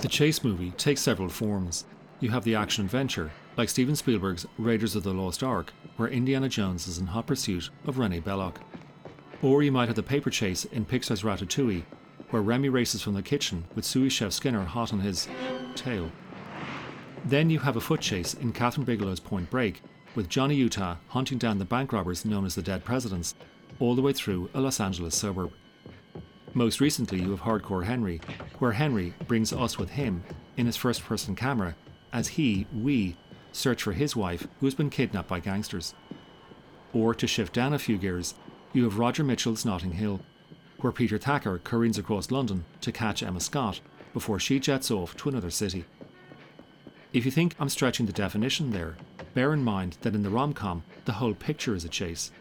The 0.00 0.06
chase 0.08 0.44
movie 0.44 0.70
takes 0.72 1.00
several 1.00 1.28
forms. 1.28 1.84
You 2.20 2.30
have 2.30 2.44
the 2.44 2.54
action 2.54 2.84
adventure, 2.84 3.32
like 3.56 3.68
Steven 3.68 3.96
Spielberg's 3.96 4.46
Raiders 4.56 4.94
of 4.94 5.02
the 5.02 5.12
Lost 5.12 5.42
Ark, 5.42 5.72
where 5.96 6.08
Indiana 6.08 6.48
Jones 6.48 6.86
is 6.86 6.98
in 6.98 7.08
hot 7.08 7.26
pursuit 7.26 7.68
of 7.84 7.98
Rene 7.98 8.20
Belloq. 8.20 8.58
Or 9.42 9.64
you 9.64 9.72
might 9.72 9.88
have 9.88 9.96
the 9.96 10.02
paper 10.04 10.30
chase 10.30 10.64
in 10.66 10.84
Pixar's 10.84 11.24
Ratatouille, 11.24 11.82
where 12.30 12.42
Remy 12.42 12.68
races 12.68 13.02
from 13.02 13.14
the 13.14 13.22
kitchen 13.22 13.64
with 13.74 13.84
sous 13.84 14.12
chef 14.12 14.32
Skinner 14.32 14.62
hot 14.62 14.92
on 14.92 15.00
his 15.00 15.26
tail. 15.74 16.12
Then 17.24 17.50
you 17.50 17.58
have 17.58 17.76
a 17.76 17.80
foot 17.80 18.00
chase 18.00 18.34
in 18.34 18.52
Kathryn 18.52 18.84
Bigelow's 18.84 19.18
Point 19.18 19.50
Break, 19.50 19.82
with 20.14 20.28
Johnny 20.28 20.54
Utah 20.54 20.96
hunting 21.08 21.38
down 21.38 21.58
the 21.58 21.64
bank 21.64 21.92
robbers 21.92 22.24
known 22.24 22.44
as 22.44 22.54
the 22.54 22.62
Dead 22.62 22.84
Presidents, 22.84 23.34
all 23.80 23.96
the 23.96 24.02
way 24.02 24.12
through 24.12 24.48
a 24.54 24.60
Los 24.60 24.78
Angeles 24.78 25.16
suburb. 25.16 25.50
Most 26.58 26.80
recently, 26.80 27.20
you 27.20 27.30
have 27.30 27.42
Hardcore 27.42 27.84
Henry, 27.84 28.20
where 28.58 28.72
Henry 28.72 29.14
brings 29.28 29.52
us 29.52 29.78
with 29.78 29.90
him 29.90 30.24
in 30.56 30.66
his 30.66 30.76
first 30.76 31.04
person 31.04 31.36
camera 31.36 31.76
as 32.12 32.26
he, 32.26 32.66
we, 32.74 33.16
search 33.52 33.80
for 33.80 33.92
his 33.92 34.16
wife 34.16 34.48
who 34.58 34.66
has 34.66 34.74
been 34.74 34.90
kidnapped 34.90 35.28
by 35.28 35.38
gangsters. 35.38 35.94
Or 36.92 37.14
to 37.14 37.28
shift 37.28 37.52
down 37.52 37.74
a 37.74 37.78
few 37.78 37.96
gears, 37.96 38.34
you 38.72 38.82
have 38.82 38.98
Roger 38.98 39.22
Michell's 39.22 39.64
Notting 39.64 39.92
Hill, 39.92 40.20
where 40.80 40.92
Peter 40.92 41.16
Thacker 41.16 41.60
careens 41.62 41.96
across 41.96 42.32
London 42.32 42.64
to 42.80 42.90
catch 42.90 43.22
Emma 43.22 43.38
Scott 43.38 43.80
before 44.12 44.40
she 44.40 44.58
jets 44.58 44.90
off 44.90 45.16
to 45.18 45.28
another 45.28 45.50
city. 45.50 45.84
If 47.12 47.24
you 47.24 47.30
think 47.30 47.54
I'm 47.60 47.68
stretching 47.68 48.06
the 48.06 48.12
definition 48.12 48.72
there, 48.72 48.96
bear 49.32 49.52
in 49.52 49.62
mind 49.62 49.98
that 50.00 50.16
in 50.16 50.24
the 50.24 50.30
rom 50.30 50.54
com, 50.54 50.82
the 51.04 51.12
whole 51.12 51.34
picture 51.34 51.76
is 51.76 51.84
a 51.84 51.88
chase. 51.88 52.32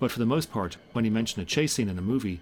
But 0.00 0.10
for 0.10 0.18
the 0.18 0.26
most 0.26 0.50
part, 0.50 0.76
when 0.92 1.04
you 1.04 1.12
mention 1.12 1.40
a 1.40 1.44
chase 1.44 1.74
scene 1.74 1.88
in 1.88 1.98
a 1.98 2.02
movie, 2.02 2.40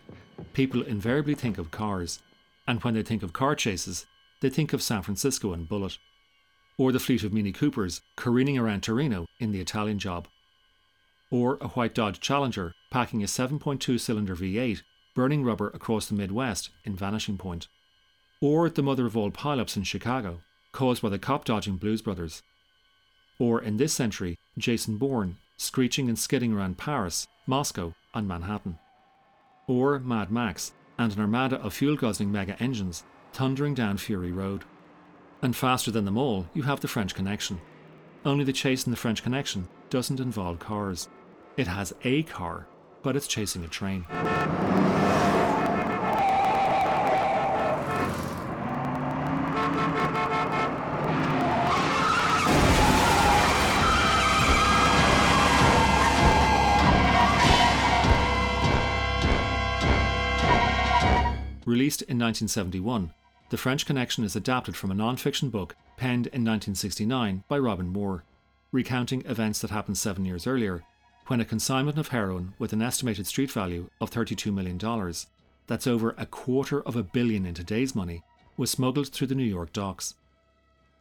people 0.54 0.82
invariably 0.82 1.34
think 1.34 1.58
of 1.58 1.70
cars, 1.70 2.20
and 2.66 2.82
when 2.82 2.94
they 2.94 3.02
think 3.02 3.22
of 3.22 3.32
car 3.32 3.54
chases, 3.54 4.06
they 4.41 4.48
think 4.48 4.72
of 4.72 4.83
San 4.83 5.02
Francisco 5.02 5.52
and 5.52 5.69
Bullitt, 5.69 5.98
or 6.78 6.92
the 6.92 7.00
fleet 7.00 7.22
of 7.22 7.33
Mini 7.33 7.52
Coopers 7.52 8.00
careening 8.16 8.56
around 8.56 8.82
Torino 8.82 9.27
in 9.38 9.52
the 9.52 9.60
Italian 9.60 9.98
job, 9.98 10.28
or 11.30 11.58
a 11.60 11.69
white 11.69 11.94
Dodge 11.94 12.20
Challenger 12.20 12.75
packing 12.91 13.22
a 13.22 13.27
7.2 13.27 13.98
cylinder 14.00 14.34
V8 14.34 14.82
burning 15.14 15.44
rubber 15.44 15.69
across 15.69 16.06
the 16.06 16.14
Midwest 16.14 16.70
in 16.84 16.97
Vanishing 16.97 17.38
Point, 17.38 17.69
or 18.41 18.69
the 18.69 18.82
mother 18.82 19.06
of 19.06 19.16
all 19.16 19.30
pileups 19.30 19.77
in 19.77 19.82
Chicago, 19.82 20.41
caused 20.72 21.02
by 21.02 21.08
the 21.08 21.19
cop 21.19 21.44
dodging 21.44 21.77
Blues 21.77 22.02
Brothers, 22.02 22.42
or 23.38 23.60
in 23.60 23.77
this 23.77 23.92
century, 23.92 24.38
Jason 24.58 24.97
Bourne 24.97 25.36
screeching 25.56 26.08
and 26.08 26.19
skidding 26.19 26.52
around 26.52 26.78
Paris, 26.78 27.27
Moscow, 27.47 27.94
and 28.12 28.27
Manhattan 28.27 28.78
or 29.66 29.98
Mad 29.98 30.30
Max, 30.30 30.72
and 30.98 31.12
an 31.12 31.20
armada 31.20 31.60
of 31.60 31.74
fuel 31.74 31.96
guzzling 31.96 32.30
mega 32.30 32.60
engines 32.62 33.04
thundering 33.32 33.74
down 33.74 33.96
Fury 33.96 34.32
Road. 34.32 34.64
And 35.42 35.54
faster 35.54 35.90
than 35.90 36.04
them 36.04 36.16
all, 36.16 36.46
you 36.54 36.62
have 36.62 36.80
the 36.80 36.88
French 36.88 37.14
Connection. 37.14 37.60
Only 38.24 38.44
the 38.44 38.52
chase 38.52 38.86
in 38.86 38.90
the 38.90 38.96
French 38.96 39.22
Connection 39.22 39.68
doesn't 39.90 40.20
involve 40.20 40.58
cars. 40.58 41.08
It 41.56 41.66
has 41.66 41.92
a 42.04 42.22
car, 42.22 42.66
but 43.02 43.16
it's 43.16 43.26
chasing 43.26 43.64
a 43.64 43.68
train. 43.68 44.06
Released 61.66 62.02
in 62.02 62.18
1971, 62.18 63.14
The 63.48 63.56
French 63.56 63.86
Connection 63.86 64.22
is 64.22 64.36
adapted 64.36 64.76
from 64.76 64.90
a 64.90 64.94
non 64.94 65.16
fiction 65.16 65.48
book 65.48 65.76
penned 65.96 66.26
in 66.26 66.44
1969 66.44 67.44
by 67.48 67.58
Robin 67.58 67.88
Moore, 67.88 68.25
recounting 68.70 69.25
events 69.25 69.60
that 69.60 69.70
happened 69.70 69.97
seven 69.97 70.26
years 70.26 70.47
earlier, 70.47 70.82
when 71.28 71.41
a 71.41 71.44
consignment 71.44 71.97
of 71.97 72.08
heroin 72.08 72.53
with 72.58 72.74
an 72.74 72.82
estimated 72.82 73.26
street 73.26 73.50
value 73.50 73.88
of 73.98 74.10
$32 74.10 74.53
million, 74.53 74.78
that's 75.66 75.86
over 75.86 76.14
a 76.19 76.26
quarter 76.26 76.82
of 76.82 76.97
a 76.97 77.03
billion 77.03 77.47
in 77.47 77.54
today's 77.54 77.94
money, 77.94 78.22
was 78.58 78.70
smuggled 78.70 79.08
through 79.08 79.28
the 79.28 79.34
New 79.34 79.42
York 79.42 79.72
docks. 79.72 80.14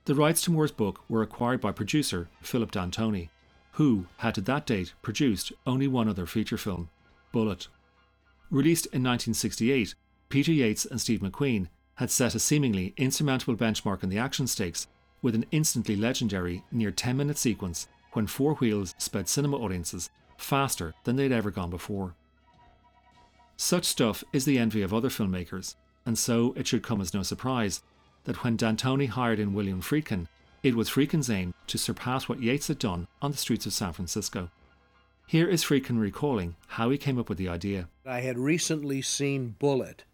The 0.06 0.16
rights 0.16 0.44
to 0.44 0.52
Moore's 0.52 0.72
book 0.72 1.02
were 1.10 1.24
acquired 1.24 1.60
by 1.60 1.74
producer 1.74 2.30
Philip 2.42 2.72
D'Antoni, 2.72 3.28
who 3.74 4.06
had 4.18 4.36
to 4.36 4.42
that 4.42 4.66
date 4.66 4.94
produced 5.02 5.52
only 5.68 5.88
one 5.90 6.08
other 6.08 6.26
feature 6.26 6.58
film, 6.58 6.90
Bullitt. 7.34 7.68
Released 8.50 8.86
in 8.88 9.04
1968, 9.04 9.96
Peter 10.34 10.52
Yates 10.52 10.84
and 10.84 11.00
Steve 11.00 11.20
McQueen 11.20 11.68
had 11.98 12.10
set 12.10 12.34
a 12.34 12.40
seemingly 12.40 12.96
insurmountable 12.98 13.56
benchmark 13.56 14.02
in 14.02 14.10
the 14.10 14.18
action 14.18 14.48
stakes 14.48 14.88
with 15.22 15.36
an 15.36 15.46
instantly 15.52 15.96
legendary 15.96 16.64
near 16.72 16.90
10 16.90 17.16
minute 17.16 17.38
sequence 17.38 17.88
when 18.14 18.26
Four 18.26 18.56
Wheels 18.56 18.96
sped 18.98 19.30
cinema 19.30 19.58
audiences 19.58 20.10
faster 20.36 20.96
than 21.04 21.18
they'd 21.18 21.32
ever 21.32 21.52
gone 21.52 21.70
before. 21.70 22.16
Such 23.58 23.86
stuff 23.86 24.24
is 24.34 24.44
the 24.44 24.58
envy 24.58 24.82
of 24.82 24.92
other 24.92 25.10
filmmakers, 25.10 25.76
and 26.04 26.18
so 26.18 26.56
it 26.58 26.66
should 26.66 26.82
come 26.82 27.00
as 27.00 27.14
no 27.14 27.22
surprise 27.22 27.84
that 28.24 28.44
when 28.44 28.58
D'Antoni 28.58 29.10
hired 29.10 29.40
in 29.40 29.54
William 29.54 29.84
Friedkin, 29.84 30.26
it 30.64 30.74
was 30.74 30.90
Friedkin's 30.90 31.30
aim 31.30 31.54
to 31.68 31.78
surpass 31.78 32.28
what 32.28 32.42
Yates 32.42 32.70
had 32.70 32.80
done 32.80 33.06
on 33.22 33.30
the 33.30 33.38
streets 33.38 33.68
of 33.68 33.74
San 33.74 33.94
Francisco. 33.94 34.50
Here 35.28 35.48
is 35.48 35.64
Friedkin 35.64 36.00
recalling 36.00 36.56
how 36.70 36.90
he 36.90 36.98
came 36.98 37.20
up 37.20 37.30
with 37.30 37.38
the 37.38 37.50
idea. 37.50 37.88
I 38.04 38.22
had 38.22 38.40
recently 38.40 39.04
seen 39.04 39.56
Bullitt, 39.60 40.06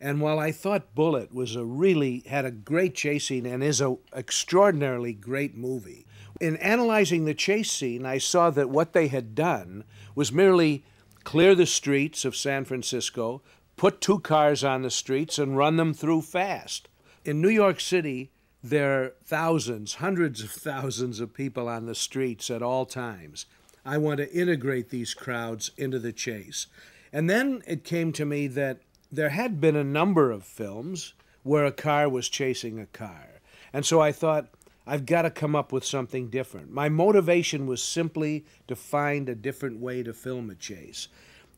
and 0.00 0.20
while 0.20 0.38
I 0.38 0.52
thought 0.52 0.94
Bullitt 0.94 1.34
was 1.34 1.56
a 1.56 1.64
really 1.64 2.22
had 2.26 2.44
a 2.44 2.50
great 2.50 2.94
chase 2.94 3.26
scene 3.26 3.46
and 3.46 3.62
is 3.62 3.80
a 3.80 3.96
extraordinarily 4.14 5.12
great 5.12 5.56
movie, 5.56 6.06
in 6.40 6.56
analyzing 6.58 7.24
the 7.24 7.34
chase 7.34 7.70
scene, 7.70 8.06
I 8.06 8.18
saw 8.18 8.50
that 8.50 8.70
what 8.70 8.92
they 8.92 9.08
had 9.08 9.34
done 9.34 9.84
was 10.14 10.32
merely 10.32 10.84
clear 11.24 11.54
the 11.54 11.66
streets 11.66 12.24
of 12.24 12.36
San 12.36 12.64
Francisco, 12.64 13.42
put 13.76 14.00
two 14.00 14.20
cars 14.20 14.62
on 14.62 14.82
the 14.82 14.90
streets, 14.90 15.38
and 15.38 15.56
run 15.56 15.76
them 15.76 15.92
through 15.92 16.22
fast. 16.22 16.88
In 17.24 17.40
New 17.40 17.48
York 17.48 17.80
City, 17.80 18.30
there 18.62 19.02
are 19.02 19.14
thousands, 19.24 19.94
hundreds 19.94 20.42
of 20.42 20.50
thousands 20.50 21.20
of 21.20 21.34
people 21.34 21.68
on 21.68 21.86
the 21.86 21.94
streets 21.94 22.50
at 22.50 22.62
all 22.62 22.86
times. 22.86 23.46
I 23.84 23.98
want 23.98 24.18
to 24.18 24.32
integrate 24.32 24.90
these 24.90 25.14
crowds 25.14 25.70
into 25.76 25.98
the 25.98 26.12
chase. 26.12 26.66
And 27.12 27.28
then 27.28 27.62
it 27.66 27.84
came 27.84 28.12
to 28.12 28.24
me 28.24 28.46
that 28.48 28.80
there 29.10 29.30
had 29.30 29.60
been 29.60 29.76
a 29.76 29.84
number 29.84 30.30
of 30.30 30.44
films 30.44 31.14
where 31.42 31.64
a 31.64 31.72
car 31.72 32.08
was 32.08 32.28
chasing 32.28 32.78
a 32.78 32.86
car. 32.86 33.40
And 33.72 33.84
so 33.84 34.00
I 34.00 34.12
thought, 34.12 34.48
I've 34.86 35.06
got 35.06 35.22
to 35.22 35.30
come 35.30 35.54
up 35.54 35.72
with 35.72 35.84
something 35.84 36.30
different. 36.30 36.70
My 36.70 36.88
motivation 36.88 37.66
was 37.66 37.82
simply 37.82 38.46
to 38.68 38.76
find 38.76 39.28
a 39.28 39.34
different 39.34 39.80
way 39.80 40.02
to 40.02 40.12
film 40.12 40.50
a 40.50 40.54
chase. 40.54 41.08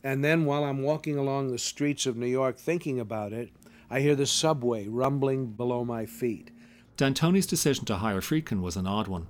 And 0.02 0.24
then 0.24 0.44
while 0.44 0.64
I'm 0.64 0.82
walking 0.82 1.16
along 1.16 1.50
the 1.50 1.58
streets 1.58 2.06
of 2.06 2.16
New 2.16 2.26
York 2.26 2.58
thinking 2.58 2.98
about 2.98 3.32
it, 3.32 3.50
I 3.88 4.00
hear 4.00 4.14
the 4.14 4.26
subway 4.26 4.86
rumbling 4.86 5.52
below 5.52 5.84
my 5.84 6.06
feet. 6.06 6.50
D'Antoni's 6.96 7.46
decision 7.46 7.84
to 7.86 7.96
hire 7.96 8.20
Friedkin 8.20 8.60
was 8.60 8.76
an 8.76 8.86
odd 8.86 9.08
one, 9.08 9.26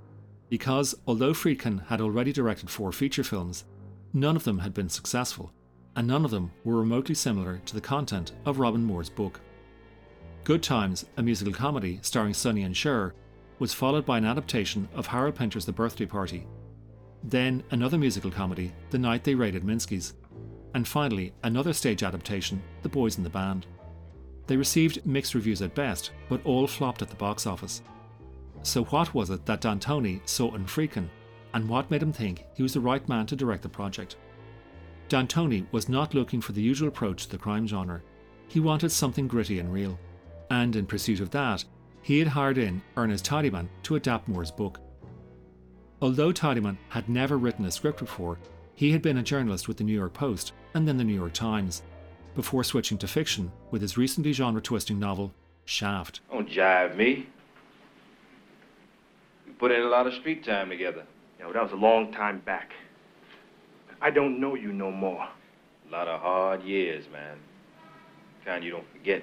because 0.49 0.95
although 1.07 1.33
Friedkin 1.33 1.87
had 1.87 2.01
already 2.01 2.33
directed 2.33 2.71
four 2.71 2.93
feature 2.93 3.25
films, 3.25 3.65
none 4.13 4.37
of 4.37 4.45
them 4.45 4.59
had 4.59 4.75
been 4.75 4.89
successful 4.89 5.53
and 5.97 6.07
none 6.07 6.25
of 6.25 6.31
them 6.31 6.51
were 6.65 6.79
remotely 6.79 7.15
similar 7.15 7.61
to 7.67 7.75
the 7.75 7.81
content 7.81 8.33
of 8.45 8.59
Robin 8.59 8.83
Moore's 8.83 9.11
book. 9.11 9.41
Good 10.45 10.63
Times, 10.63 11.07
a 11.17 11.23
musical 11.23 11.53
comedy 11.53 11.99
starring 12.03 12.35
Sonny 12.35 12.63
and 12.63 12.77
Cher, 12.77 13.15
was 13.59 13.75
followed 13.75 14.07
by 14.07 14.19
an 14.19 14.25
adaptation 14.25 14.89
of 14.95 15.07
Harold 15.07 15.35
Pinter's 15.35 15.67
The 15.67 15.73
Birthday 15.73 16.07
Party. 16.07 16.47
Then 17.23 17.63
another 17.71 17.99
musical 17.99 18.31
comedy, 18.31 18.73
The 18.91 18.99
Night 18.99 19.23
They 19.23 19.35
Raided 19.35 19.63
Minsky's. 19.63 20.15
And 20.75 20.89
finally, 20.89 21.35
another 21.43 21.73
stage 21.73 22.03
adaptation, 22.03 22.63
The 22.83 22.89
Boys 22.89 23.19
in 23.19 23.25
the 23.25 23.31
Band. 23.31 23.67
They 24.47 24.57
received 24.57 25.05
mixed 25.05 25.35
reviews 25.35 25.61
at 25.63 25.75
best, 25.75 26.13
but 26.29 26.45
all 26.45 26.67
flopped 26.67 27.03
at 27.03 27.11
the 27.11 27.17
box 27.17 27.47
office. 27.47 27.83
So, 28.63 28.85
what 28.85 29.15
was 29.15 29.31
it 29.31 29.45
that 29.47 29.61
D'Antoni 29.61 30.21
saw 30.29 30.55
in 30.55 30.65
Friedkin, 30.65 31.09
and 31.55 31.69
what 31.69 31.91
made 31.91 32.03
him 32.03 32.13
think 32.13 32.47
he 32.55 32.63
was 32.63 32.75
the 32.75 32.81
right 32.81 33.07
man 33.09 33.27
to 33.27 33.37
direct 33.37 33.63
the 33.63 33.69
project? 33.69 34.17
D'Antoni 35.11 35.67
was 35.73 35.89
not 35.89 36.15
looking 36.15 36.41
for 36.41 36.53
the 36.53 36.63
usual 36.63 36.87
approach 36.87 37.25
to 37.25 37.31
the 37.31 37.39
crime 37.39 37.67
genre. 37.67 38.01
He 38.47 38.61
wanted 38.61 38.93
something 38.93 39.27
gritty 39.27 39.59
and 39.59 39.73
real. 39.73 39.99
And 40.51 40.77
in 40.77 40.87
pursuit 40.87 41.19
of 41.19 41.31
that, 41.33 41.65
he 42.01 42.21
had 42.21 42.29
hired 42.29 42.59
in 42.59 42.81
Ernest 42.97 43.25
Tidyman 43.25 43.69
to 43.83 43.97
adapt 43.97 44.29
Moore's 44.29 44.53
book. 44.53 44.81
Although 46.01 46.33
Tidyman 46.33 46.77
had 46.89 47.09
never 47.09 47.39
written 47.39 47.65
a 47.65 47.73
script 47.73 47.99
before, 47.99 48.39
he 48.75 48.93
had 48.93 49.03
been 49.03 49.19
a 49.19 49.23
journalist 49.23 49.67
with 49.67 49.77
the 49.77 49.85
New 49.85 49.93
York 49.93 50.15
Post 50.15 50.53
and 50.75 50.87
then 50.87 50.97
the 50.97 51.05
New 51.05 51.15
York 51.15 51.33
Times, 51.33 51.83
before 52.37 52.63
switching 52.63 52.97
to 52.99 53.09
fiction 53.09 53.51
with 53.73 53.83
his 53.83 53.99
recently 53.99 54.33
genre 54.33 54.63
twisting 54.63 55.01
novel, 55.01 55.35
Shaft. 55.65 56.21
Don't 56.31 56.49
jive 56.49 56.97
me. 56.97 57.27
We 59.45 59.53
put 59.55 59.73
in 59.73 59.83
a 59.83 59.89
lot 59.89 60.07
of 60.07 60.15
street 60.15 60.45
time 60.45 60.71
together. 60.71 61.05
Yeah, 61.39 61.51
that 61.53 61.63
was 61.63 61.73
a 61.73 61.77
long 61.77 62.13
time 62.13 62.39
back. 62.39 62.73
I 64.01 64.11
don't 64.11 64.41
know 64.41 64.55
you 64.55 64.73
no 64.73 64.91
more. 64.91 65.29
A 65.89 65.93
lot 65.93 66.09
of 66.09 66.21
hard 66.21 66.63
years, 66.63 67.05
man. 67.13 67.37
Kind 68.45 68.65
you 68.65 68.71
don't 68.71 68.91
forget. 68.93 69.23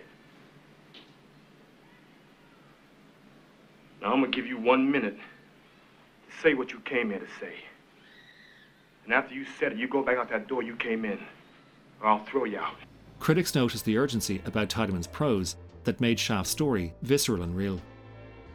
Now, 4.02 4.14
I'm 4.14 4.22
gonna 4.22 4.32
give 4.32 4.46
you 4.46 4.58
one 4.60 4.92
minute 4.92 5.18
to 5.18 6.38
say 6.42 6.54
what 6.54 6.72
you 6.72 6.80
came 6.82 7.10
here 7.10 7.20
to 7.20 7.28
say. 7.40 7.56
And 9.06 9.14
after 9.14 9.34
you 9.34 9.46
said 9.60 9.72
it, 9.72 9.78
you 9.78 9.88
go 9.88 10.04
back 10.04 10.18
out 10.18 10.30
that 10.30 10.48
door 10.48 10.62
you 10.62 10.76
came 10.76 11.06
in, 11.06 11.20
or 12.02 12.10
I'll 12.10 12.26
throw 12.26 12.44
you 12.44 12.60
out. 12.60 12.76
Critics 13.20 13.56
noticed 13.56 13.86
the 13.86 13.98
urgency 13.98 14.42
about 14.46 14.70
Tidyman's 14.70 15.08
prose 15.08 15.56
that 15.86 16.02
made 16.02 16.20
Shaft's 16.20 16.52
story 16.52 16.94
visceral 17.02 17.42
and 17.42 17.56
real. 17.56 17.82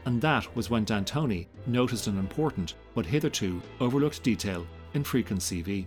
And 0.05 0.21
that 0.21 0.55
was 0.55 0.71
when 0.71 0.85
D'Antoni 0.85 1.47
noticed 1.67 2.07
an 2.07 2.19
important, 2.19 2.75
but 2.95 3.07
hitherto 3.07 3.61
overlooked 3.81 4.23
detail 4.23 4.67
in 4.95 5.03
Friedkin's 5.03 5.45
CV. 5.45 5.87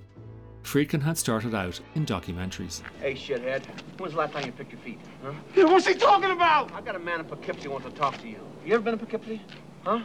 Friedkin 0.66 1.02
had 1.04 1.16
started 1.18 1.54
out 1.54 1.80
in 1.94 2.06
documentaries. 2.08 2.82
Hey, 3.00 3.14
shithead. 3.14 3.64
When's 4.00 4.14
the 4.14 4.20
last 4.20 4.34
time 4.34 4.46
you 4.48 4.52
picked 4.52 4.72
your 4.72 4.82
feet? 4.82 5.00
Huh? 5.24 5.32
Yeah, 5.56 5.66
what's 5.66 5.86
he 5.86 5.94
talking 5.94 6.32
about? 6.32 6.72
I've 6.74 6.84
got 6.84 6.96
a 6.96 7.00
man 7.00 7.20
in 7.20 7.26
Poughkeepsie 7.28 7.66
who 7.66 7.70
wants 7.72 7.88
to 7.88 7.94
talk 7.94 8.18
to 8.22 8.28
you. 8.28 8.40
You 8.66 8.74
ever 8.74 8.84
been 8.84 8.98
to 8.98 9.06
Poughkeepsie? 9.06 9.42
Huh? 9.84 10.00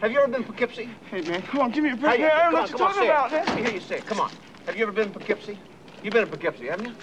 Have 0.00 0.12
you 0.12 0.18
ever 0.20 0.28
been 0.28 0.42
to 0.44 0.46
Poughkeepsie? 0.52 0.88
Hey, 1.10 1.22
man, 1.22 1.42
come 1.42 1.60
on, 1.62 1.72
give 1.72 1.82
me 1.82 1.90
a 1.90 1.96
Hey, 1.96 2.00
break. 2.00 2.20
man. 2.20 2.30
I 2.30 2.42
don't 2.44 2.52
know 2.52 2.60
what 2.60 2.70
come 2.70 2.78
you're 2.78 2.88
talking 2.88 3.02
on, 3.02 3.06
about. 3.08 3.30
say 3.32 3.40
it. 3.40 3.46
Let 3.48 3.56
me 3.56 3.62
hear 3.62 3.72
you 3.72 3.80
say 3.80 3.96
it. 3.96 4.06
Come 4.06 4.20
on. 4.20 4.30
Have 4.66 4.76
you 4.76 4.82
ever 4.84 4.92
been 4.92 5.12
to 5.12 5.18
Poughkeepsie? 5.18 5.58
You've 6.04 6.14
been 6.14 6.24
to 6.24 6.30
Poughkeepsie, 6.30 6.66
haven't 6.68 6.86
you? 6.86 6.94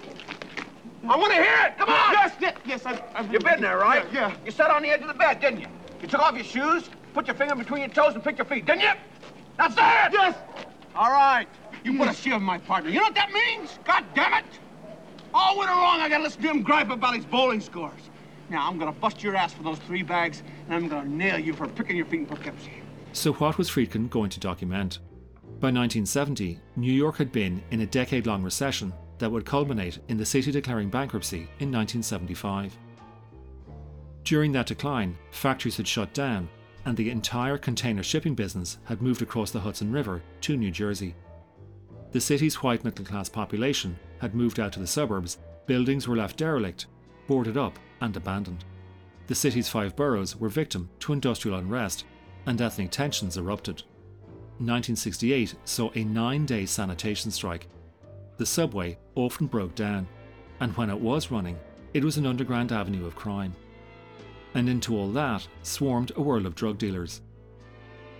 I 1.09 1.17
want 1.17 1.33
to 1.33 1.43
hear 1.43 1.65
it. 1.65 1.77
Come 1.77 1.89
on. 1.89 2.13
Yes, 2.13 2.33
yes, 2.39 2.57
yes. 2.65 2.85
I've, 2.85 3.01
I've 3.13 3.31
You've 3.31 3.43
been 3.43 3.59
there, 3.59 3.77
right? 3.77 4.05
Yeah, 4.13 4.29
yeah. 4.29 4.35
You 4.45 4.51
sat 4.51 4.71
on 4.71 4.81
the 4.81 4.89
edge 4.89 5.01
of 5.01 5.09
the 5.09 5.13
bed, 5.13 5.41
didn't 5.41 5.59
you? 5.59 5.67
You 6.01 6.07
took 6.07 6.21
off 6.21 6.33
your 6.35 6.45
shoes, 6.45 6.89
put 7.13 7.27
your 7.27 7.35
finger 7.35 7.55
between 7.55 7.81
your 7.81 7.89
toes, 7.89 8.15
and 8.15 8.23
picked 8.23 8.37
your 8.37 8.45
feet, 8.45 8.65
didn't 8.65 8.81
you? 8.83 8.91
Now 9.59 9.67
say 9.67 10.05
it. 10.05 10.13
Yes. 10.13 10.35
All 10.95 11.11
right. 11.11 11.45
You 11.85 11.95
put 11.99 12.09
a 12.09 12.13
shield 12.15 12.41
in 12.41 12.43
my 12.43 12.57
partner. 12.57 12.89
You 12.89 12.97
know 12.97 13.03
what 13.03 13.13
that 13.13 13.31
means? 13.31 13.77
God 13.85 14.03
damn 14.15 14.33
it! 14.33 14.45
All 15.35 15.59
winter 15.59 15.75
long, 15.75 16.01
I 16.01 16.09
gotta 16.09 16.23
listen 16.23 16.41
to 16.41 16.49
him 16.49 16.63
gripe 16.63 16.89
about 16.89 17.15
his 17.15 17.25
bowling 17.25 17.61
scores. 17.61 18.09
Now, 18.49 18.67
I'm 18.67 18.79
gonna 18.79 18.91
bust 18.91 19.21
your 19.21 19.35
ass 19.35 19.53
for 19.53 19.61
those 19.61 19.77
three 19.79 20.01
bags, 20.01 20.41
and 20.65 20.73
I'm 20.73 20.87
gonna 20.87 21.07
nail 21.07 21.37
you 21.37 21.53
for 21.53 21.67
picking 21.67 21.95
your 21.95 22.07
feet 22.07 22.21
in 22.21 22.25
Poughkeepsie. 22.25 22.81
So, 23.13 23.33
what 23.33 23.59
was 23.59 23.69
Friedkin 23.69 24.09
going 24.09 24.31
to 24.31 24.39
document? 24.39 24.97
By 25.59 25.69
1970, 25.69 26.59
New 26.75 26.91
York 26.91 27.17
had 27.17 27.31
been 27.31 27.61
in 27.69 27.81
a 27.81 27.85
decade 27.85 28.25
long 28.25 28.41
recession 28.41 28.91
that 29.19 29.31
would 29.31 29.45
culminate 29.45 29.99
in 30.07 30.17
the 30.17 30.25
city 30.25 30.51
declaring 30.51 30.89
bankruptcy 30.89 31.47
in 31.59 31.71
1975. 31.71 32.75
During 34.23 34.51
that 34.53 34.65
decline, 34.65 35.15
factories 35.29 35.77
had 35.77 35.87
shut 35.87 36.15
down, 36.15 36.49
and 36.85 36.97
the 36.97 37.11
entire 37.11 37.59
container 37.59 38.01
shipping 38.01 38.33
business 38.33 38.79
had 38.85 39.03
moved 39.03 39.21
across 39.21 39.51
the 39.51 39.59
Hudson 39.59 39.91
River 39.91 40.23
to 40.41 40.57
New 40.57 40.71
Jersey. 40.71 41.13
The 42.15 42.21
city's 42.21 42.63
white 42.63 42.85
middle 42.85 43.03
class 43.03 43.27
population 43.27 43.99
had 44.21 44.33
moved 44.33 44.57
out 44.57 44.71
to 44.71 44.79
the 44.79 44.87
suburbs, 44.87 45.37
buildings 45.65 46.07
were 46.07 46.15
left 46.15 46.37
derelict, 46.37 46.85
boarded 47.27 47.57
up, 47.57 47.77
and 47.99 48.15
abandoned. 48.15 48.63
The 49.27 49.35
city's 49.35 49.67
five 49.67 49.97
boroughs 49.97 50.33
were 50.33 50.47
victim 50.47 50.87
to 50.99 51.11
industrial 51.11 51.57
unrest, 51.57 52.05
and 52.45 52.61
ethnic 52.61 52.89
tensions 52.91 53.35
erupted. 53.35 53.83
1968 54.59 55.55
saw 55.65 55.91
a 55.93 56.05
nine 56.05 56.45
day 56.45 56.65
sanitation 56.65 57.31
strike. 57.31 57.67
The 58.37 58.45
subway 58.45 58.97
often 59.15 59.47
broke 59.47 59.75
down, 59.75 60.07
and 60.61 60.71
when 60.77 60.89
it 60.89 60.97
was 60.97 61.31
running, 61.31 61.59
it 61.93 62.05
was 62.05 62.15
an 62.15 62.25
underground 62.25 62.71
avenue 62.71 63.05
of 63.05 63.17
crime. 63.17 63.53
And 64.53 64.69
into 64.69 64.95
all 64.95 65.09
that 65.09 65.45
swarmed 65.63 66.13
a 66.15 66.21
world 66.21 66.45
of 66.45 66.55
drug 66.55 66.77
dealers. 66.77 67.19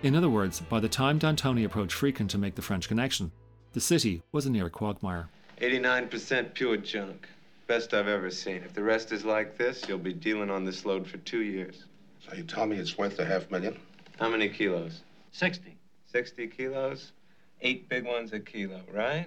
In 0.02 0.14
other 0.14 0.28
words, 0.28 0.60
by 0.60 0.80
the 0.80 0.88
time 0.90 1.16
D'Antoni 1.16 1.64
approached 1.64 1.96
Friedkin 1.96 2.28
to 2.28 2.36
make 2.36 2.56
the 2.56 2.60
French 2.60 2.88
connection, 2.88 3.32
the 3.76 3.80
city 3.82 4.22
was 4.32 4.46
a 4.46 4.50
near 4.50 4.70
quagmire. 4.70 5.28
89% 5.60 6.54
pure 6.54 6.78
junk. 6.78 7.28
Best 7.66 7.92
I've 7.92 8.08
ever 8.08 8.30
seen. 8.30 8.62
If 8.64 8.72
the 8.72 8.82
rest 8.82 9.12
is 9.12 9.22
like 9.22 9.58
this, 9.58 9.86
you'll 9.86 9.98
be 9.98 10.14
dealing 10.14 10.48
on 10.48 10.64
this 10.64 10.86
load 10.86 11.06
for 11.06 11.18
two 11.18 11.42
years. 11.42 11.84
So 12.26 12.34
you 12.34 12.42
tell 12.42 12.64
me 12.64 12.78
it's 12.78 12.96
worth 12.96 13.18
a 13.18 13.26
half 13.26 13.50
million? 13.50 13.78
How 14.18 14.30
many 14.30 14.48
kilos? 14.48 15.02
60. 15.32 15.76
60 16.06 16.46
kilos? 16.46 17.12
Eight 17.60 17.86
big 17.90 18.06
ones 18.06 18.32
a 18.32 18.40
kilo, 18.40 18.80
right? 18.90 19.26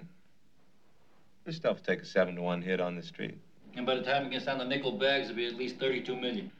This 1.44 1.54
stuff 1.54 1.76
will 1.76 1.84
take 1.84 2.02
a 2.02 2.04
seven 2.04 2.34
to 2.34 2.42
one 2.42 2.60
hit 2.60 2.80
on 2.80 2.96
the 2.96 3.04
street. 3.04 3.38
And 3.76 3.86
by 3.86 3.94
the 3.94 4.02
time 4.02 4.26
it 4.26 4.30
gets 4.32 4.46
down 4.46 4.58
to 4.58 4.64
nickel 4.64 4.98
bags, 4.98 5.26
it'll 5.26 5.36
be 5.36 5.46
at 5.46 5.54
least 5.54 5.76
32 5.76 6.16
million. 6.16 6.50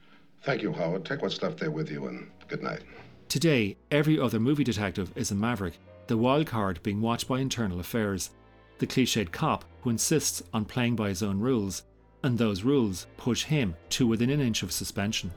Thank 0.43 0.61
you, 0.61 0.71
Howard. 0.71 1.03
Take 1.03 1.21
what's 1.21 1.41
left 1.41 1.59
there 1.59 1.71
with 1.71 1.91
you, 1.91 2.07
and 2.07 2.31
good 2.47 2.63
night. 2.63 2.83
Today, 3.27 3.75
every 3.91 4.17
other 4.17 4.39
movie 4.39 4.63
detective 4.63 5.11
is 5.17 5.31
a 5.31 5.35
maverick, 5.35 5.73
the 6.11 6.17
wild 6.17 6.45
card 6.45 6.83
being 6.83 6.99
watched 6.99 7.29
by 7.29 7.39
internal 7.39 7.79
affairs, 7.79 8.31
the 8.79 8.85
cliched 8.85 9.31
cop 9.31 9.63
who 9.79 9.89
insists 9.89 10.43
on 10.53 10.65
playing 10.65 10.93
by 10.93 11.07
his 11.07 11.23
own 11.23 11.39
rules, 11.39 11.83
and 12.21 12.37
those 12.37 12.63
rules 12.63 13.07
push 13.15 13.45
him 13.45 13.73
to 13.87 14.05
within 14.05 14.29
an 14.29 14.41
inch 14.41 14.61
of 14.61 14.73
suspension. 14.73 15.31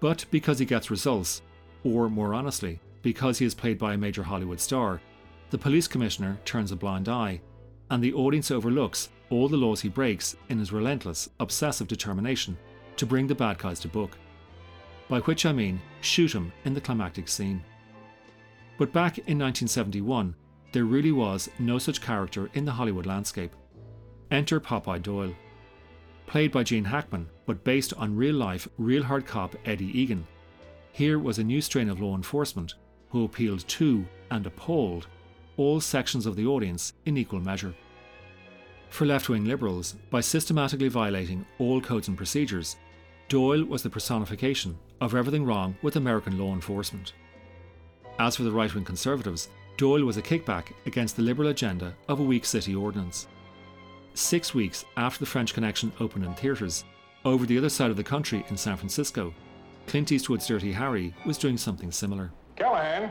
But 0.00 0.24
because 0.30 0.58
he 0.58 0.64
gets 0.64 0.90
results, 0.90 1.42
or 1.84 2.08
more 2.08 2.32
honestly, 2.32 2.80
because 3.02 3.38
he 3.38 3.44
is 3.44 3.54
played 3.54 3.78
by 3.78 3.92
a 3.92 3.98
major 3.98 4.22
Hollywood 4.22 4.58
star, 4.58 5.02
the 5.50 5.58
police 5.58 5.86
commissioner 5.86 6.38
turns 6.46 6.72
a 6.72 6.76
blind 6.76 7.10
eye, 7.10 7.42
and 7.90 8.02
the 8.02 8.14
audience 8.14 8.50
overlooks 8.50 9.10
all 9.28 9.50
the 9.50 9.58
laws 9.58 9.82
he 9.82 9.90
breaks 9.90 10.34
in 10.48 10.58
his 10.58 10.72
relentless, 10.72 11.28
obsessive 11.40 11.88
determination 11.88 12.56
to 12.96 13.04
bring 13.04 13.26
the 13.26 13.34
bad 13.34 13.58
guys 13.58 13.80
to 13.80 13.88
book. 13.88 14.16
By 15.10 15.20
which 15.20 15.44
I 15.44 15.52
mean 15.52 15.78
shoot 16.00 16.34
him 16.34 16.54
in 16.64 16.72
the 16.72 16.80
climactic 16.80 17.28
scene. 17.28 17.62
But 18.78 18.92
back 18.92 19.18
in 19.18 19.38
1971, 19.38 20.34
there 20.72 20.84
really 20.84 21.12
was 21.12 21.48
no 21.58 21.78
such 21.78 22.00
character 22.00 22.50
in 22.54 22.64
the 22.64 22.72
Hollywood 22.72 23.06
landscape. 23.06 23.52
Enter 24.30 24.58
Popeye 24.60 25.02
Doyle. 25.02 25.34
Played 26.26 26.50
by 26.50 26.64
Gene 26.64 26.84
Hackman, 26.84 27.28
but 27.46 27.62
based 27.62 27.94
on 27.94 28.16
real 28.16 28.34
life, 28.34 28.66
real 28.78 29.04
hard 29.04 29.26
cop 29.26 29.54
Eddie 29.64 29.96
Egan. 29.98 30.26
Here 30.92 31.18
was 31.18 31.38
a 31.38 31.44
new 31.44 31.60
strain 31.60 31.88
of 31.88 32.00
law 32.00 32.16
enforcement 32.16 32.74
who 33.10 33.24
appealed 33.24 33.66
to 33.68 34.04
and 34.30 34.46
appalled 34.46 35.06
all 35.56 35.80
sections 35.80 36.26
of 36.26 36.34
the 36.34 36.46
audience 36.46 36.94
in 37.04 37.16
equal 37.16 37.40
measure. 37.40 37.74
For 38.90 39.06
left 39.06 39.28
wing 39.28 39.44
liberals, 39.44 39.96
by 40.10 40.20
systematically 40.20 40.88
violating 40.88 41.46
all 41.58 41.80
codes 41.80 42.08
and 42.08 42.16
procedures, 42.16 42.76
Doyle 43.28 43.64
was 43.64 43.82
the 43.82 43.90
personification 43.90 44.76
of 45.00 45.14
everything 45.14 45.44
wrong 45.44 45.76
with 45.82 45.96
American 45.96 46.38
law 46.38 46.52
enforcement. 46.52 47.12
As 48.18 48.36
for 48.36 48.44
the 48.44 48.52
right 48.52 48.72
wing 48.72 48.84
conservatives, 48.84 49.48
Doyle 49.76 50.04
was 50.04 50.16
a 50.16 50.22
kickback 50.22 50.72
against 50.86 51.16
the 51.16 51.22
liberal 51.22 51.48
agenda 51.48 51.94
of 52.08 52.20
a 52.20 52.22
weak 52.22 52.44
city 52.44 52.74
ordinance. 52.74 53.26
Six 54.14 54.54
weeks 54.54 54.84
after 54.96 55.18
the 55.18 55.26
French 55.26 55.52
Connection 55.52 55.92
opened 55.98 56.24
in 56.24 56.34
theatres, 56.34 56.84
over 57.24 57.44
the 57.44 57.58
other 57.58 57.68
side 57.68 57.90
of 57.90 57.96
the 57.96 58.04
country 58.04 58.44
in 58.48 58.56
San 58.56 58.76
Francisco, 58.76 59.34
Clint 59.88 60.12
Eastwood's 60.12 60.46
Dirty 60.46 60.72
Harry 60.72 61.12
was 61.26 61.38
doing 61.38 61.58
something 61.58 61.90
similar. 61.90 62.30
Callahan, 62.54 63.10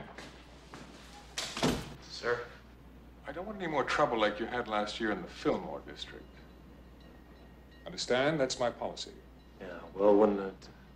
Sir? 2.10 2.40
I 3.28 3.34
don't 3.34 3.46
want 3.46 3.62
any 3.62 3.70
more 3.70 3.84
trouble 3.84 4.18
like 4.18 4.40
you 4.40 4.46
had 4.46 4.70
last 4.70 5.02
year 5.02 5.12
in 5.12 5.22
the 5.22 5.28
Fillmore 5.28 5.82
district. 5.86 6.26
Understand? 7.86 8.40
That's 8.40 8.60
my 8.60 8.70
policy. 8.70 9.12
Yeah, 9.60 9.68
well, 9.94 10.16
when 10.16 10.40
an 10.40 10.52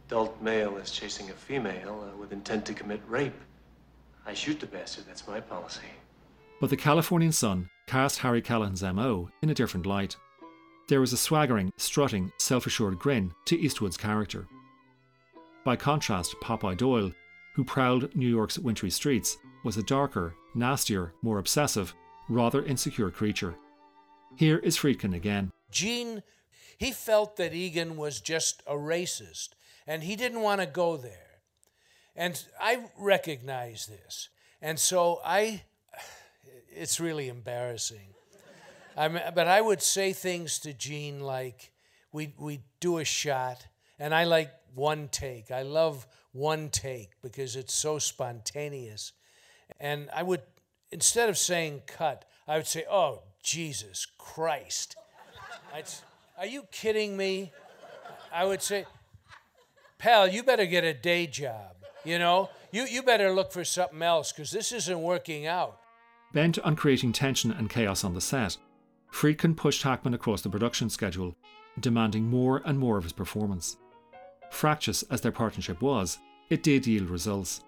adult 0.07 0.41
male 0.41 0.77
is 0.77 0.91
chasing 0.91 1.29
a 1.29 1.33
female 1.33 2.07
uh, 2.09 2.17
with 2.17 2.31
intent 2.31 2.65
to 2.67 2.73
commit 2.73 3.01
rape, 3.07 3.33
I 4.27 4.33
shoot 4.33 4.59
the 4.59 4.65
bastard. 4.65 5.05
That's 5.07 5.25
my 5.25 5.39
policy. 5.39 5.87
But 6.59 6.69
the 6.69 6.75
Californian 6.75 7.31
Sun 7.31 7.69
cast 7.87 8.19
Harry 8.19 8.41
Callahan's 8.41 8.83
MO 8.83 9.29
in 9.41 9.49
a 9.49 9.53
different 9.53 9.85
light. 9.85 10.17
There 10.89 10.99
was 10.99 11.13
a 11.13 11.17
swaggering, 11.17 11.71
strutting, 11.77 12.31
self 12.37 12.67
assured 12.67 12.99
grin 12.99 13.33
to 13.45 13.57
Eastwood's 13.57 13.95
character. 13.95 14.45
By 15.63 15.77
contrast, 15.77 16.35
Popeye 16.41 16.75
Doyle, 16.75 17.11
who 17.55 17.63
prowled 17.63 18.13
New 18.15 18.27
York's 18.27 18.59
wintry 18.59 18.89
streets, 18.89 19.37
was 19.63 19.77
a 19.77 19.83
darker, 19.83 20.35
nastier, 20.53 21.13
more 21.21 21.39
obsessive, 21.39 21.93
rather 22.29 22.63
insecure 22.63 23.09
creature. 23.09 23.55
Here 24.35 24.57
is 24.57 24.77
Friedkin 24.77 25.15
again. 25.15 25.51
Gene, 25.71 26.23
he 26.77 26.91
felt 26.91 27.37
that 27.37 27.53
Egan 27.53 27.95
was 27.95 28.21
just 28.21 28.61
a 28.67 28.73
racist, 28.73 29.49
and 29.85 30.03
he 30.03 30.15
didn't 30.15 30.41
want 30.41 30.61
to 30.61 30.67
go 30.67 30.97
there. 30.97 31.26
And 32.17 32.43
I 32.59 32.83
recognize 32.97 33.85
this. 33.85 34.29
And 34.61 34.79
so 34.79 35.21
I, 35.23 35.61
it's 36.69 36.99
really 36.99 37.29
embarrassing. 37.29 38.15
I 38.97 39.07
mean, 39.07 39.21
but 39.35 39.47
I 39.47 39.61
would 39.61 39.83
say 39.83 40.11
things 40.11 40.57
to 40.59 40.73
Gene 40.73 41.19
like, 41.19 41.71
we 42.11 42.33
we 42.39 42.61
do 42.79 42.97
a 42.97 43.05
shot, 43.05 43.67
and 43.99 44.15
I 44.15 44.23
like 44.23 44.51
one 44.73 45.07
take. 45.09 45.51
I 45.51 45.61
love 45.61 46.07
one 46.31 46.69
take 46.69 47.11
because 47.21 47.55
it's 47.55 47.73
so 47.73 47.99
spontaneous. 47.99 49.13
And 49.79 50.09
I 50.11 50.23
would, 50.23 50.41
instead 50.91 51.29
of 51.29 51.37
saying 51.37 51.83
cut, 51.85 52.25
I 52.47 52.57
would 52.57 52.65
say, 52.65 52.85
oh, 52.89 53.21
Jesus 53.43 54.07
Christ. 54.17 54.95
I'd, 55.73 55.85
are 56.37 56.47
you 56.47 56.63
kidding 56.71 57.15
me? 57.15 57.51
I 58.33 58.45
would 58.45 58.63
say, 58.63 58.85
pal, 59.99 60.27
you 60.27 60.41
better 60.41 60.65
get 60.65 60.83
a 60.83 60.93
day 60.93 61.27
job. 61.27 61.76
You 62.03 62.19
know, 62.19 62.49
you, 62.71 62.83
you 62.83 63.03
better 63.03 63.31
look 63.31 63.51
for 63.51 63.63
something 63.63 64.01
else 64.01 64.31
because 64.31 64.51
this 64.51 64.71
isn't 64.71 65.01
working 65.01 65.45
out. 65.45 65.79
Bent 66.33 66.59
on 66.59 66.75
creating 66.75 67.13
tension 67.13 67.51
and 67.51 67.69
chaos 67.69 68.03
on 68.03 68.13
the 68.13 68.21
set, 68.21 68.57
Friedkin 69.11 69.55
pushed 69.55 69.83
Hackman 69.83 70.13
across 70.13 70.41
the 70.41 70.49
production 70.49 70.89
schedule, 70.89 71.35
demanding 71.79 72.29
more 72.29 72.61
and 72.65 72.77
more 72.77 72.97
of 72.97 73.03
his 73.03 73.13
performance. 73.13 73.77
Fractious 74.51 75.03
as 75.03 75.21
their 75.21 75.31
partnership 75.31 75.81
was, 75.81 76.19
it 76.49 76.63
did 76.63 76.87
yield 76.87 77.09
results. 77.09 77.63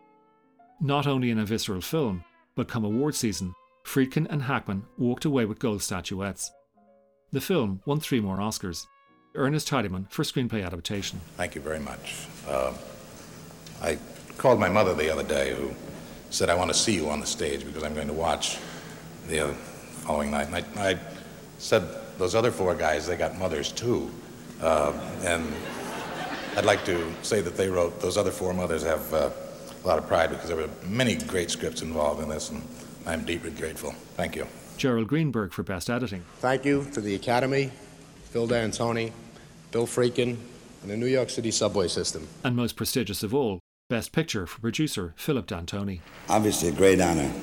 Not 0.80 1.08
only 1.08 1.32
in 1.32 1.40
a 1.40 1.46
visceral 1.46 1.82
film, 1.82 2.24
but 2.56 2.68
come 2.68 2.86
award 2.86 3.16
season, 3.16 3.54
Friedkin 3.86 4.28
and 4.30 4.44
Hackman 4.44 4.86
walked 4.98 5.26
away 5.26 5.46
with 5.46 5.60
gold 5.60 5.82
statuettes. 5.82 6.52
The 7.32 7.42
film 7.42 7.82
won 7.86 8.00
three 8.00 8.20
more 8.20 8.38
Oscars. 8.38 8.86
Ernest 9.36 9.70
Tidyman 9.70 10.10
for 10.10 10.24
screenplay 10.24 10.66
adaptation. 10.66 11.22
Thank 11.38 11.56
you 11.56 11.62
very 11.62 11.80
much. 11.80 12.28
Uh, 12.48 12.74
I 13.82 13.98
called 14.39 14.60
my 14.60 14.69
mother 14.69 14.96
the 14.96 15.12
other 15.12 15.24
day, 15.24 15.53
who 15.53 15.72
said, 16.31 16.50
I 16.50 16.55
want 16.55 16.72
to 16.72 16.77
see 16.77 16.96
you 16.96 17.10
on 17.10 17.19
the 17.19 17.25
stage 17.25 17.65
because 17.65 17.84
I'm 17.84 17.93
going 17.93 18.08
to 18.08 18.13
watch 18.13 18.58
the 19.27 19.50
uh, 19.50 19.53
following 20.05 20.31
night. 20.31 20.48
And 20.48 20.55
I, 20.55 20.89
I, 20.91 21.00
said, 21.60 21.84
those 22.17 22.36
other 22.36 22.51
four 22.51 22.74
guys, 22.74 23.05
they 23.05 23.17
got 23.17 23.38
mothers 23.38 23.72
too. 23.74 24.10
Uh, 24.62 24.93
and 25.24 25.46
I'd 26.55 26.63
like 26.63 26.86
to 26.86 27.12
say 27.22 27.41
that 27.41 27.58
they 27.58 27.67
wrote, 27.69 28.00
those 28.00 28.17
other 28.17 28.31
four 28.31 28.53
mothers 28.53 28.81
have 28.84 29.13
uh, 29.13 29.29
a 29.84 29.88
lot 29.88 29.98
of 29.98 30.08
pride 30.08 30.29
because 30.29 30.48
there 30.48 30.58
were 30.58 30.69
many 30.88 31.15
great 31.15 31.51
scripts 31.51 31.81
involved 31.81 32.24
in 32.24 32.29
this, 32.29 32.50
and 32.50 32.65
I'm 33.05 33.25
deeply 33.25 33.51
grateful. 33.51 33.91
Thank 34.15 34.38
you. 34.38 34.48
Gerald 34.77 35.10
Greenberg 35.10 35.51
for 35.51 35.63
Best 35.63 35.89
Editing. 35.89 36.24
Thank 36.38 36.63
you 36.63 36.86
to 36.93 37.01
the 37.01 37.15
Academy, 37.15 37.72
Phil 38.31 38.48
D'Antoni, 38.48 39.12
Bill 39.72 39.86
Friedkin, 39.86 40.38
and 40.81 40.91
the 40.91 40.96
New 40.96 41.08
York 41.08 41.29
City 41.29 41.51
subway 41.51 41.89
system. 41.89 42.25
And 42.46 42.55
most 42.55 42.77
prestigious 42.77 43.22
of 43.22 43.34
all, 43.34 43.60
Best 43.89 44.12
Picture 44.12 44.46
for 44.46 44.62
producer 44.62 45.15
Philip 45.17 45.48
D'Antoni. 45.48 46.01
Obviously, 46.29 46.69
a 46.69 46.72
great 46.72 47.01
honor 47.01 47.34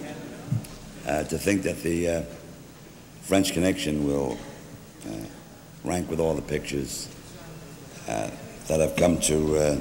uh, 1.05 1.25
to 1.25 1.37
think 1.37 1.65
that 1.65 1.83
the 1.83 2.09
uh, 2.09 2.23
French 3.23 3.53
Connection 3.53 4.07
will 4.07 4.39
uh, 5.09 5.25
rank 5.83 6.09
with 6.09 6.21
all 6.21 6.35
the 6.35 6.43
pictures 6.43 7.09
uh, 8.07 8.31
that 8.69 8.79
have 8.79 8.95
come 8.95 9.19
to 9.23 9.57
uh, 9.57 9.77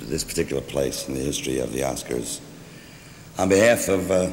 this 0.00 0.24
particular 0.24 0.62
place 0.62 1.06
in 1.06 1.12
the 1.12 1.20
history 1.20 1.58
of 1.58 1.70
the 1.74 1.80
Oscars. 1.80 2.40
On 3.36 3.46
behalf 3.46 3.88
of 3.88 4.10
uh, 4.10 4.30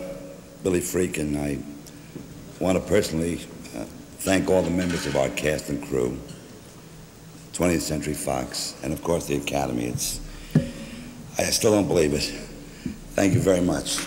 Billy 0.64 0.80
Friedkin, 0.80 1.36
I 1.38 1.62
want 2.64 2.82
to 2.82 2.90
personally 2.90 3.36
thank 4.20 4.50
all 4.50 4.62
the 4.62 4.72
members 4.72 5.06
of 5.06 5.18
our 5.18 5.28
cast 5.32 5.68
and 5.68 5.84
crew, 5.84 6.18
20th 7.52 7.82
Century 7.82 8.14
Fox, 8.14 8.74
and 8.84 8.94
of 8.94 9.04
course 9.04 9.26
the 9.26 9.36
Academy. 9.36 9.88
It's, 9.88 10.22
I 11.48 11.50
still 11.50 11.72
don't 11.72 11.88
believe 11.88 12.14
it. 12.14 12.22
Thank 13.14 13.34
you 13.34 13.40
very 13.40 13.62
much. 13.62 13.98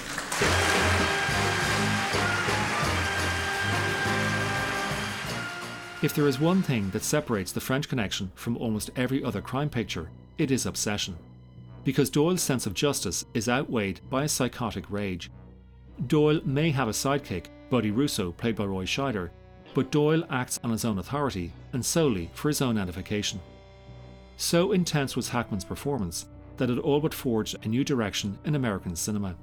If 6.02 6.14
there 6.14 6.28
is 6.28 6.38
one 6.38 6.62
thing 6.62 6.90
that 6.90 7.02
separates 7.02 7.50
The 7.50 7.60
French 7.60 7.88
Connection 7.88 8.30
from 8.34 8.56
almost 8.58 8.90
every 8.94 9.24
other 9.24 9.40
crime 9.40 9.70
picture, 9.70 10.10
it 10.38 10.50
is 10.50 10.66
obsession. 10.66 11.16
Because 11.82 12.10
Doyle's 12.10 12.42
sense 12.42 12.66
of 12.66 12.74
justice 12.74 13.24
is 13.34 13.48
outweighed 13.48 14.00
by 14.10 14.24
a 14.24 14.28
psychotic 14.28 14.84
rage. 14.90 15.30
Doyle 16.06 16.40
may 16.44 16.70
have 16.70 16.88
a 16.88 16.92
sidekick, 16.92 17.46
Buddy 17.70 17.90
Russo, 17.90 18.32
played 18.32 18.56
by 18.56 18.64
Roy 18.64 18.84
Scheider, 18.84 19.30
but 19.74 19.90
Doyle 19.90 20.24
acts 20.30 20.60
on 20.62 20.70
his 20.70 20.84
own 20.84 20.98
authority 20.98 21.52
and 21.72 21.84
solely 21.84 22.30
for 22.34 22.48
his 22.48 22.62
own 22.62 22.78
edification. 22.78 23.40
So 24.36 24.72
intense 24.72 25.16
was 25.16 25.28
Hackman's 25.28 25.64
performance 25.64 26.26
that 26.56 26.70
it 26.70 26.78
all 26.78 27.00
but 27.00 27.14
forged 27.14 27.56
a 27.64 27.68
new 27.68 27.84
direction 27.84 28.38
in 28.44 28.54
American 28.54 28.96
cinema. 28.96 29.36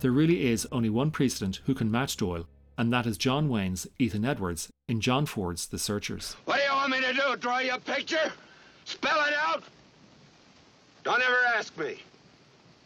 There 0.00 0.10
really 0.10 0.50
is 0.50 0.66
only 0.72 0.90
one 0.90 1.10
precedent 1.10 1.60
who 1.66 1.74
can 1.74 1.90
match 1.90 2.16
Doyle, 2.16 2.46
and 2.78 2.92
that 2.92 3.06
is 3.06 3.18
John 3.18 3.48
Wayne's 3.48 3.86
Ethan 3.98 4.24
Edwards 4.24 4.70
in 4.88 5.00
John 5.00 5.26
Ford's 5.26 5.66
The 5.66 5.78
Searchers. 5.78 6.36
What 6.46 6.56
do 6.56 6.62
you 6.62 6.72
want 6.72 6.90
me 6.90 7.00
to 7.00 7.12
do? 7.12 7.36
Draw 7.36 7.58
you 7.58 7.74
a 7.74 7.78
picture? 7.78 8.32
Spell 8.84 9.20
it 9.26 9.34
out? 9.38 9.62
Don't 11.04 11.22
ever 11.22 11.38
ask 11.54 11.76
me. 11.78 12.02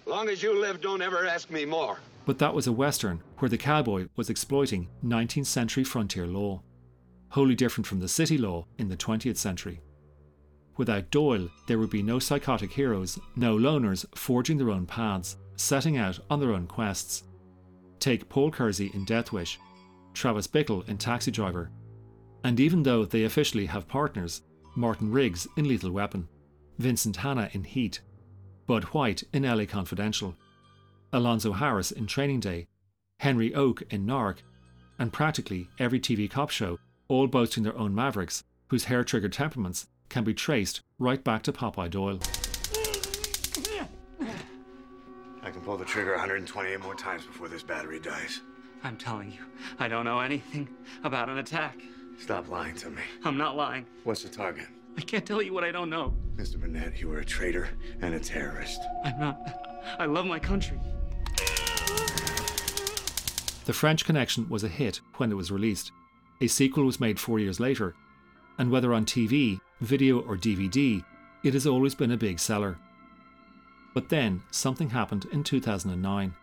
Long 0.07 0.29
as 0.29 0.43
you 0.43 0.61
live, 0.61 0.81
don't 0.81 1.03
ever 1.03 1.27
ask 1.27 1.51
me 1.51 1.65
more. 1.65 1.99
But 2.27 2.39
that 2.39 2.55
was 2.55 2.67
a 2.67 2.73
Western 2.73 3.23
where 3.39 3.49
the 3.49 3.59
cowboy 3.59 4.09
was 4.17 4.31
exploiting 4.31 4.89
19th 5.05 5.47
century 5.47 5.85
frontier 5.85 6.27
law, 6.27 6.63
wholly 7.31 7.55
different 7.55 7.87
from 7.87 8.01
the 8.01 8.09
city 8.09 8.39
law 8.39 8.67
in 8.79 8.89
the 8.89 8.97
20th 8.97 9.37
century. 9.37 9.81
Without 10.77 11.11
Doyle, 11.11 11.49
there 11.67 11.79
would 11.79 11.91
be 11.91 12.03
no 12.03 12.19
psychotic 12.19 12.73
heroes, 12.73 13.19
no 13.37 13.57
loners 13.57 14.05
forging 14.17 14.59
their 14.59 14.71
own 14.71 14.87
paths, 14.87 15.37
setting 15.57 15.97
out 15.97 16.19
on 16.29 16.41
their 16.41 16.53
own 16.53 16.67
quests. 16.67 17.25
Take 18.01 18.29
Paul 18.29 18.51
Kersey 18.51 18.91
in 18.93 19.05
Death 19.05 19.31
Wish, 19.31 19.59
Travis 20.15 20.47
Bickle 20.47 20.87
in 20.89 20.99
Taxi 20.99 21.31
Driver, 21.31 21.71
and 22.43 22.59
even 22.59 22.83
though 22.83 23.05
they 23.05 23.25
officially 23.25 23.67
have 23.67 23.89
partners, 23.89 24.43
Martin 24.75 25.11
Riggs 25.11 25.47
in 25.57 25.69
Lethal 25.69 25.93
Weapon, 25.93 26.29
Vincent 26.79 27.17
Hanna 27.17 27.49
in 27.53 27.63
Heat, 27.63 28.01
Bud 28.67 28.85
White 28.85 29.23
in 29.33 29.45
LA 29.45 29.67
Confidential, 29.67 30.35
Alonzo 31.13 31.53
Harris 31.53 31.93
in 31.93 32.07
Training 32.07 32.41
Day, 32.41 32.67
Henry 33.21 33.55
Oak 33.55 33.83
in 33.91 34.05
Narc, 34.05 34.39
and 34.99 35.13
practically 35.13 35.69
every 35.79 36.01
TV 36.01 36.29
cop 36.29 36.51
show, 36.51 36.79
all 37.09 37.29
boasting 37.29 37.63
their 37.63 37.79
own 37.79 37.95
mavericks, 37.95 38.43
whose 38.69 38.85
hair 38.85 39.05
triggered 39.05 39.33
temperaments 39.33 39.87
can 40.15 40.23
be 40.23 40.33
traced 40.33 40.81
right 41.01 41.25
back 41.25 41.43
to 41.43 41.53
Popeye 41.53 41.91
Doyle. 41.91 42.21
I 45.43 45.51
can 45.51 45.61
pull 45.63 45.77
the 45.77 45.85
trigger 45.85 46.13
128 46.13 46.81
more 46.81 46.95
times 46.95 47.27
before 47.27 47.49
this 47.49 47.65
battery 47.65 47.99
dies. 47.99 48.41
I'm 48.85 48.97
telling 48.97 49.33
you, 49.33 49.41
I 49.81 49.89
don't 49.89 50.05
know 50.05 50.21
anything 50.21 50.69
about 51.03 51.29
an 51.29 51.39
attack. 51.39 51.81
Stop 52.17 52.49
lying 52.49 52.77
to 52.77 52.91
me. 52.91 53.03
I'm 53.25 53.37
not 53.37 53.57
lying. 53.57 53.87
What's 54.05 54.23
the 54.23 54.29
target? 54.29 54.69
I 54.97 55.01
can't 55.01 55.27
tell 55.27 55.43
you 55.43 55.53
what 55.53 55.65
I 55.65 55.73
don't 55.73 55.91
know. 55.91 56.15
Mr. 56.37 56.61
Burnett, 56.61 57.01
you 57.01 57.11
are 57.11 57.19
a 57.19 57.25
traitor 57.25 57.71
and 58.01 58.15
a 58.15 58.21
terrorist. 58.21 58.83
I'm 59.05 59.19
not. 59.19 59.83
I 59.99 60.07
love 60.07 60.27
my 60.27 60.39
country. 60.39 60.79
The 63.65 63.73
French 63.73 64.05
Connection 64.05 64.49
was 64.49 64.63
a 64.63 64.69
hit 64.69 65.01
when 65.17 65.33
it 65.33 65.37
was 65.37 65.51
released. 65.51 65.91
A 66.41 66.47
sequel 66.47 66.85
was 66.85 67.01
made 67.01 67.19
four 67.19 67.41
years 67.41 67.59
later, 67.59 67.97
and 68.59 68.71
whether 68.71 68.95
on 68.95 69.05
TV, 69.07 69.59
video, 69.81 70.21
or 70.21 70.37
DVD, 70.37 71.05
it 71.43 71.55
has 71.55 71.67
always 71.67 71.95
been 71.95 72.13
a 72.13 72.17
big 72.17 72.39
seller. 72.39 72.79
But 73.93 74.09
then 74.09 74.43
something 74.51 74.91
happened 74.91 75.27
in 75.31 75.45
2009. 75.45 76.35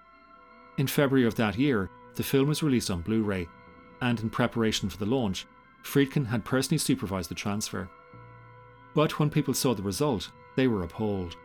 In 0.78 0.88
February 0.88 1.28
of 1.28 1.36
that 1.36 1.58
year, 1.58 1.90
the 2.16 2.24
film 2.24 2.48
was 2.48 2.64
released 2.64 2.92
on 2.92 3.02
Blu 3.02 3.24
ray, 3.24 3.48
and 4.02 4.20
in 4.20 4.30
preparation 4.30 4.90
for 4.90 4.98
the 4.98 5.06
launch, 5.06 5.46
Friedkin 5.84 6.28
had 6.28 6.46
personally 6.46 6.78
supervised 6.78 7.30
the 7.30 7.36
transfer. 7.36 7.90
But 8.94 9.20
when 9.20 9.30
people 9.30 9.54
saw 9.54 9.74
the 9.74 9.84
result, 9.84 10.30
they 10.56 10.68
were 10.68 10.84
appalled. 10.84 11.36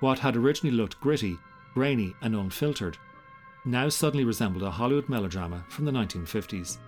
What 0.00 0.18
had 0.18 0.36
originally 0.36 0.76
looked 0.76 1.00
gritty, 1.00 1.38
grainy, 1.74 2.14
and 2.22 2.34
unfiltered 2.34 2.98
now 3.64 3.88
suddenly 3.88 4.24
resembled 4.24 4.64
a 4.64 4.70
Hollywood 4.70 5.08
melodrama 5.08 5.64
from 5.68 5.84
the 5.84 5.92
1950s. 5.92 6.78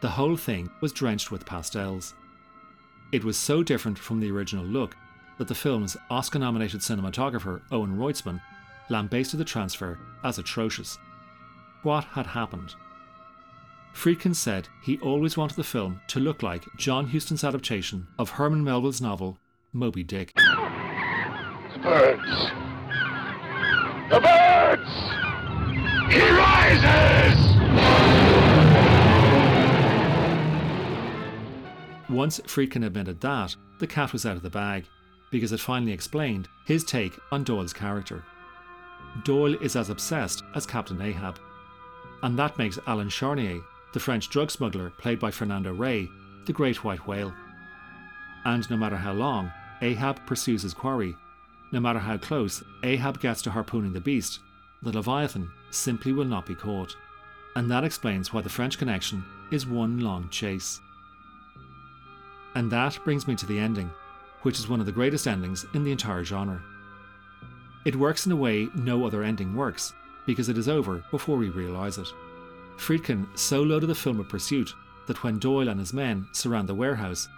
The 0.00 0.08
whole 0.08 0.36
thing 0.36 0.70
was 0.80 0.92
drenched 0.92 1.30
with 1.30 1.46
pastels. 1.46 2.14
It 3.12 3.24
was 3.24 3.36
so 3.36 3.62
different 3.62 3.98
from 3.98 4.20
the 4.20 4.30
original 4.30 4.64
look 4.64 4.96
that 5.38 5.48
the 5.48 5.54
film's 5.54 5.96
Oscar 6.10 6.38
nominated 6.38 6.80
cinematographer 6.80 7.60
Owen 7.70 7.96
Roizman 7.96 8.40
lambasted 8.88 9.38
the 9.38 9.44
transfer 9.44 9.98
as 10.24 10.38
atrocious. 10.38 10.98
What 11.82 12.04
had 12.04 12.26
happened? 12.26 12.74
Friedkin 13.94 14.34
said 14.34 14.68
he 14.82 14.98
always 14.98 15.36
wanted 15.36 15.56
the 15.56 15.64
film 15.64 16.00
to 16.08 16.20
look 16.20 16.42
like 16.42 16.64
John 16.76 17.08
Huston's 17.08 17.44
adaptation 17.44 18.06
of 18.18 18.30
Herman 18.30 18.62
Melville's 18.64 19.00
novel 19.00 19.38
Moby 19.72 20.02
Dick. 20.02 20.32
The 20.34 21.78
birds! 21.82 22.50
The 24.10 24.20
birds! 24.20 24.90
He 26.12 26.20
rises! 26.20 27.05
Once 32.08 32.38
Friedkin 32.40 32.86
admitted 32.86 33.20
that, 33.20 33.56
the 33.78 33.86
cat 33.86 34.12
was 34.12 34.24
out 34.24 34.36
of 34.36 34.42
the 34.42 34.50
bag, 34.50 34.84
because 35.30 35.52
it 35.52 35.60
finally 35.60 35.92
explained 35.92 36.48
his 36.64 36.84
take 36.84 37.18
on 37.32 37.42
Doyle's 37.42 37.72
character. 37.72 38.24
Doyle 39.24 39.54
is 39.60 39.74
as 39.74 39.90
obsessed 39.90 40.44
as 40.54 40.66
Captain 40.66 41.00
Ahab. 41.00 41.38
And 42.22 42.38
that 42.38 42.58
makes 42.58 42.78
Alan 42.86 43.08
Charnier, 43.08 43.60
the 43.92 44.00
French 44.00 44.28
drug 44.30 44.50
smuggler 44.50 44.90
played 44.90 45.18
by 45.18 45.30
Fernando 45.30 45.74
Rey, 45.74 46.08
the 46.46 46.52
great 46.52 46.84
white 46.84 47.06
whale. 47.06 47.34
And 48.44 48.68
no 48.70 48.76
matter 48.76 48.96
how 48.96 49.12
long 49.12 49.50
Ahab 49.82 50.24
pursues 50.26 50.62
his 50.62 50.74
quarry, 50.74 51.16
no 51.72 51.80
matter 51.80 51.98
how 51.98 52.16
close 52.18 52.62
Ahab 52.84 53.20
gets 53.20 53.42
to 53.42 53.50
harpooning 53.50 53.92
the 53.92 54.00
beast, 54.00 54.38
the 54.82 54.92
Leviathan 54.92 55.50
simply 55.70 56.12
will 56.12 56.24
not 56.24 56.46
be 56.46 56.54
caught. 56.54 56.96
And 57.56 57.70
that 57.70 57.84
explains 57.84 58.32
why 58.32 58.42
the 58.42 58.48
French 58.48 58.78
Connection 58.78 59.24
is 59.50 59.66
one 59.66 60.00
long 60.00 60.28
chase. 60.28 60.80
And 62.56 62.72
that 62.72 62.98
brings 63.04 63.28
me 63.28 63.36
to 63.36 63.44
the 63.44 63.58
ending, 63.58 63.90
which 64.40 64.58
is 64.58 64.66
one 64.66 64.80
of 64.80 64.86
the 64.86 64.92
greatest 64.92 65.28
endings 65.28 65.66
in 65.74 65.84
the 65.84 65.92
entire 65.92 66.24
genre. 66.24 66.62
It 67.84 67.94
works 67.94 68.24
in 68.24 68.32
a 68.32 68.36
way 68.36 68.70
no 68.74 69.04
other 69.04 69.22
ending 69.22 69.54
works, 69.54 69.92
because 70.24 70.48
it 70.48 70.56
is 70.56 70.66
over 70.66 71.04
before 71.10 71.36
we 71.36 71.50
realise 71.50 71.98
it. 71.98 72.08
Friedkin 72.78 73.26
so 73.38 73.60
loaded 73.62 73.88
the 73.88 73.94
film 73.94 74.16
with 74.16 74.30
pursuit 74.30 74.72
that 75.06 75.22
when 75.22 75.38
Doyle 75.38 75.68
and 75.68 75.78
his 75.78 75.92
men 75.92 76.28
surround 76.32 76.66
the 76.66 76.74
warehouse, 76.74 77.28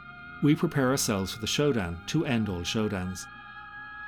we 0.40 0.54
prepare 0.54 0.90
ourselves 0.90 1.32
for 1.32 1.40
the 1.40 1.48
showdown 1.48 1.98
to 2.06 2.24
end 2.24 2.48
all 2.48 2.60
showdowns. 2.60 3.26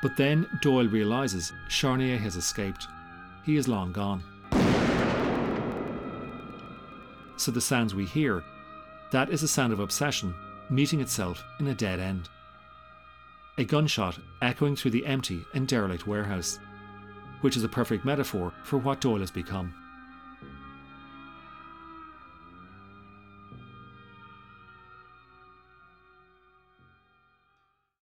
But 0.03 0.17
then 0.17 0.47
Doyle 0.63 0.87
realizes 0.87 1.53
Charnier 1.69 2.19
has 2.19 2.37
escaped. 2.37 2.87
He 3.43 3.57
is 3.57 3.67
long 3.67 3.91
gone. 3.91 4.23
So 7.37 7.51
the 7.51 7.61
sounds 7.61 7.97
we 7.97 8.05
hear, 8.05 8.45
that 9.11 9.31
is 9.31 9.43
a 9.43 9.49
sound 9.49 9.73
of 9.73 9.81
obsession 9.81 10.33
meeting 10.71 11.01
itself 11.01 11.43
in 11.59 11.67
a 11.67 11.75
dead 11.75 11.99
end. 11.99 12.29
A 13.59 13.65
gunshot 13.65 14.19
echoing 14.41 14.77
through 14.77 14.93
the 14.93 15.05
empty 15.05 15.45
and 15.53 15.67
derelict 15.67 16.07
warehouse, 16.07 16.59
which 17.41 17.57
is 17.57 17.65
a 17.65 17.69
perfect 17.69 18.05
metaphor 18.05 18.53
for 18.63 18.79
what 18.79 19.01
Doyle 19.01 19.21
has 19.21 19.31
become. 19.31 19.75